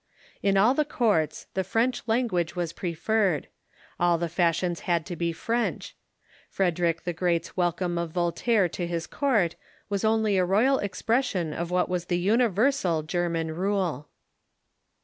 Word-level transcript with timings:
In 0.41 0.57
all 0.57 0.73
the 0.73 0.83
courts 0.83 1.45
the 1.53 1.63
French 1.63 2.01
language 2.07 2.55
was 2.55 2.73
preferred. 2.73 3.49
All 3.99 4.17
the 4.17 4.29
fashions 4.29 4.79
had 4.89 5.05
to 5.05 5.15
be 5.15 5.31
French. 5.31 5.95
Frederick 6.49 7.03
the 7.03 7.13
Great's 7.13 7.55
welcome 7.55 7.99
of 7.99 8.09
Voltaire 8.09 8.67
to 8.67 8.87
his 8.87 9.05
court 9.05 9.55
was 9.89 10.03
only 10.03 10.37
a 10.39 10.43
royal 10.43 10.79
expression 10.79 11.53
of 11.53 11.69
what 11.69 11.87
was 11.87 12.05
the 12.05 12.17
universal 12.17 13.03
German 13.03 13.51
rule. 13.53 14.09